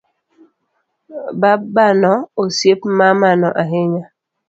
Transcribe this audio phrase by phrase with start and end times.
[1.41, 2.13] Babano
[2.43, 4.05] osiep mamano ahinya